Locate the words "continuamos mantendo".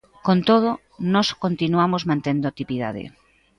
1.43-2.45